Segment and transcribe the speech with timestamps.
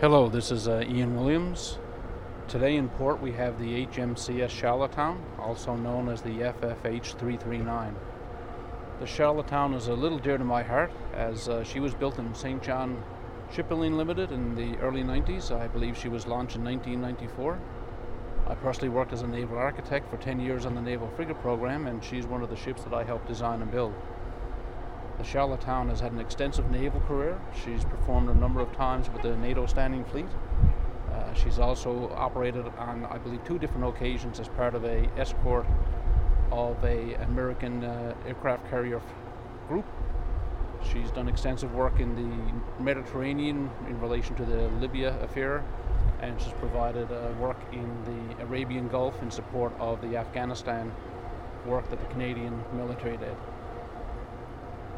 [0.00, 1.76] Hello, this is uh, Ian Williams.
[2.48, 7.94] Today in port we have the HMCS Charlottetown, also known as the FFH 339.
[8.98, 12.34] The Charlottetown is a little dear to my heart as uh, she was built in
[12.34, 12.62] St.
[12.62, 13.04] John
[13.52, 15.54] Shipbuilding Limited in the early 90s.
[15.54, 17.60] I believe she was launched in 1994.
[18.46, 21.86] I personally worked as a naval architect for 10 years on the Naval Frigate Program,
[21.86, 23.92] and she's one of the ships that I helped design and build.
[25.20, 27.38] The Charlottetown has had an extensive naval career.
[27.62, 30.24] She's performed a number of times with the NATO Standing Fleet.
[31.12, 35.66] Uh, she's also operated on, I believe, two different occasions as part of a escort
[36.50, 39.02] of a American uh, aircraft carrier
[39.68, 39.84] group.
[40.90, 45.62] She's done extensive work in the Mediterranean in relation to the Libya affair
[46.22, 50.90] and she's provided uh, work in the Arabian Gulf in support of the Afghanistan
[51.66, 53.36] work that the Canadian military did.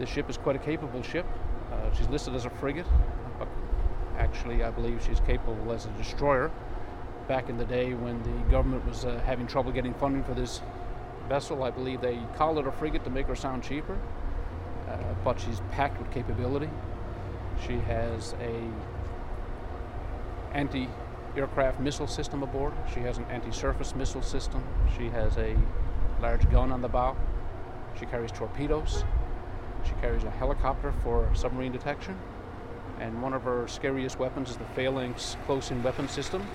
[0.00, 1.26] This ship is quite a capable ship.
[1.70, 2.86] Uh, she's listed as a frigate,
[3.38, 3.46] but
[4.16, 6.50] actually, I believe she's capable as a destroyer.
[7.28, 10.62] Back in the day when the government was uh, having trouble getting funding for this
[11.28, 13.98] vessel, I believe they called it a frigate to make her sound cheaper,
[14.88, 16.70] uh, but she's packed with capability.
[17.66, 18.58] She has a
[20.54, 20.88] anti
[21.36, 22.72] aircraft missile system aboard.
[22.94, 24.64] She has an anti-surface missile system.
[24.96, 25.54] She has a
[26.22, 27.18] large gun on the bow.
[27.98, 29.04] She carries torpedoes.
[29.84, 32.18] She carries a helicopter for submarine detection.
[32.98, 36.46] And one of her scariest weapons is the Phalanx close-in weapon system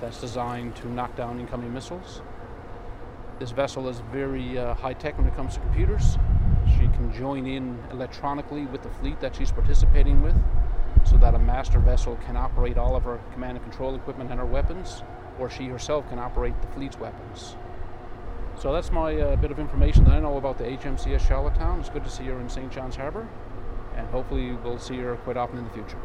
[0.00, 2.22] that's designed to knock down incoming missiles.
[3.38, 6.18] This vessel is very uh, high-tech when it comes to computers.
[6.66, 10.34] She can join in electronically with the fleet that she's participating with
[11.04, 14.40] so that a master vessel can operate all of her command and control equipment and
[14.40, 15.02] her weapons,
[15.38, 17.56] or she herself can operate the fleet's weapons.
[18.60, 21.78] So that's my uh, bit of information that I know about the HMCS Charlottetown.
[21.78, 22.72] It's good to see her in St.
[22.72, 23.28] John's Harbour,
[23.94, 25.98] and hopefully we'll see her quite often in the future.